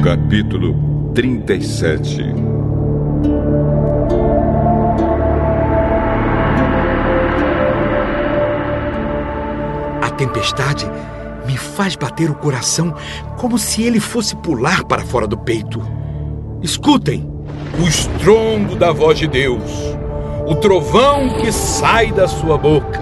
[0.00, 2.22] Capítulo 37
[10.00, 10.88] A tempestade
[11.44, 12.94] me faz bater o coração
[13.36, 15.82] como se ele fosse pular para fora do peito.
[16.62, 17.28] Escutem
[17.76, 19.72] o estrondo da voz de Deus,
[20.46, 23.00] o trovão que sai da sua boca.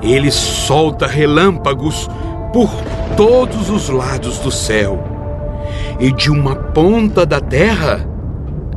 [0.00, 2.08] Ele solta relâmpagos
[2.52, 2.70] por
[3.16, 5.02] todos os lados do céu,
[5.98, 8.08] e de uma ponta da terra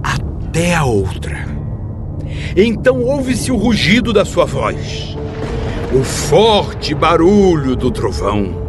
[0.03, 1.45] até a outra.
[2.55, 5.17] Então ouve-se o rugido da sua voz,
[5.93, 8.59] o forte barulho do trovão.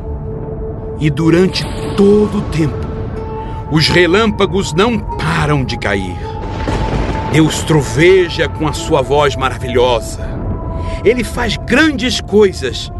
[1.00, 1.64] E durante
[1.96, 2.86] todo o tempo,
[3.72, 6.16] os relâmpagos não param de cair.
[7.32, 10.20] Deus troveja com a sua voz maravilhosa.
[11.02, 12.92] Ele faz grandes coisas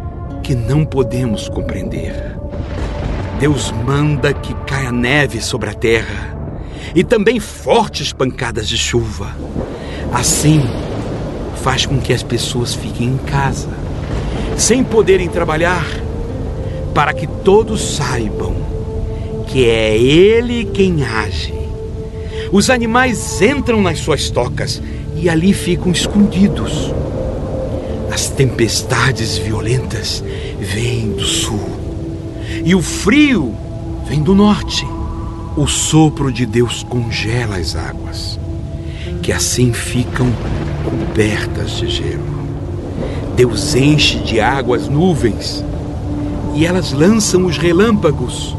[0.43, 2.15] que não podemos compreender.
[3.39, 6.37] Deus manda que caia neve sobre a terra
[6.95, 9.37] e também fortes pancadas de chuva.
[10.13, 10.63] Assim,
[11.63, 13.71] faz com que as pessoas fiquem em casa,
[14.57, 15.87] sem poderem trabalhar,
[16.95, 18.55] para que todos saibam
[19.47, 21.53] que é Ele quem age.
[22.51, 24.83] Os animais entram nas suas tocas
[25.17, 26.93] e ali ficam escondidos.
[28.13, 30.23] As tempestades violentas
[30.61, 31.67] vêm do sul
[32.63, 33.55] e o frio
[34.07, 34.87] vem do norte.
[35.57, 38.39] O sopro de Deus congela as águas,
[39.23, 40.31] que assim ficam
[40.85, 42.23] cobertas de gelo.
[43.35, 45.65] Deus enche de água as nuvens
[46.55, 48.55] e elas lançam os relâmpagos.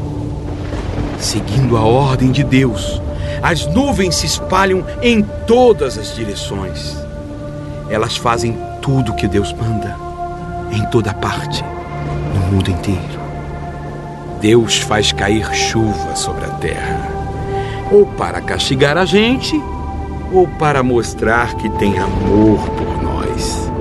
[1.20, 3.00] Seguindo a ordem de Deus,
[3.40, 6.96] as nuvens se espalham em todas as direções.
[7.88, 9.96] Elas fazem tudo que Deus manda,
[10.70, 11.64] em toda parte,
[12.34, 13.18] no mundo inteiro.
[14.42, 17.08] Deus faz cair chuva sobre a terra,
[17.90, 19.58] ou para castigar a gente,
[20.30, 23.72] ou para mostrar que tem amor por nós.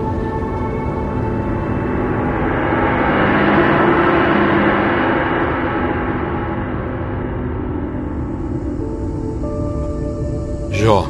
[10.71, 11.09] Jó,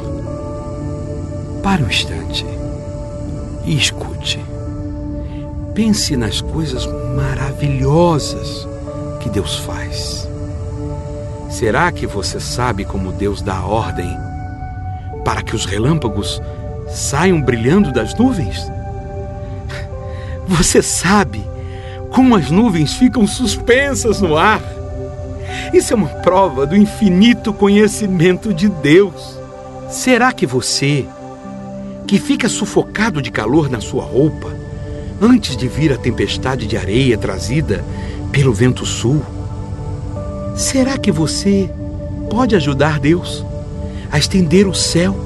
[1.62, 2.53] para um instante
[3.64, 4.44] e escute.
[5.74, 6.86] Pense nas coisas
[7.16, 8.66] maravilhosas
[9.20, 10.28] que Deus faz.
[11.50, 14.10] Será que você sabe como Deus dá a ordem
[15.24, 16.40] para que os relâmpagos
[16.88, 18.70] saiam brilhando das nuvens?
[20.46, 21.44] Você sabe
[22.10, 24.62] como as nuvens ficam suspensas no ar?
[25.72, 29.38] Isso é uma prova do infinito conhecimento de Deus.
[29.88, 31.06] Será que você,
[32.06, 34.52] que fica sufocado de calor na sua roupa,
[35.20, 37.84] antes de vir a tempestade de areia trazida
[38.30, 39.22] pelo vento sul,
[40.56, 41.70] será que você
[42.30, 43.44] pode ajudar Deus
[44.10, 45.16] a estender o céu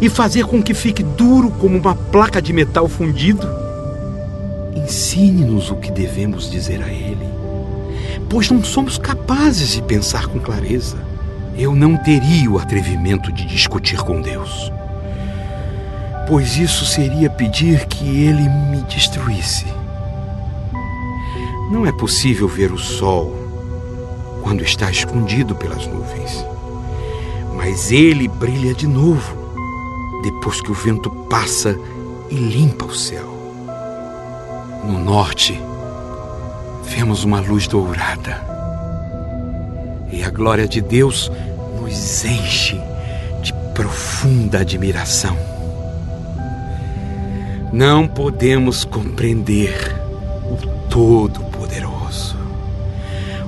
[0.00, 3.46] e fazer com que fique duro como uma placa de metal fundido?
[4.74, 7.26] Ensine-nos o que devemos dizer a Ele,
[8.28, 10.96] pois não somos capazes de pensar com clareza.
[11.56, 14.72] Eu não teria o atrevimento de discutir com Deus,
[16.26, 19.66] pois isso seria pedir que Ele me destruísse.
[21.70, 23.34] Não é possível ver o sol
[24.42, 26.44] quando está escondido pelas nuvens,
[27.56, 29.34] mas ele brilha de novo
[30.22, 31.78] depois que o vento passa
[32.30, 33.32] e limpa o céu.
[34.84, 35.58] No norte,
[36.84, 38.44] vemos uma luz dourada
[40.12, 41.32] e a glória de Deus
[41.80, 42.80] nos enche
[43.42, 45.53] de profunda admiração.
[47.74, 50.00] Não podemos compreender
[50.48, 50.56] o
[50.88, 52.36] Todo-Poderoso,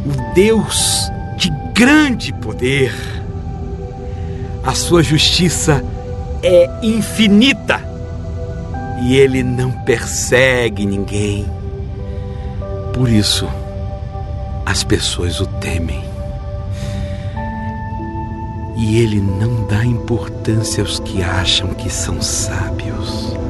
[0.04, 2.92] o Deus de grande poder.
[4.64, 5.80] A sua justiça
[6.42, 7.80] é infinita
[9.04, 11.46] e ele não persegue ninguém.
[12.92, 13.48] Por isso,
[14.66, 16.02] as pessoas o temem.
[18.76, 23.45] E ele não dá importância aos que acham que são sábios.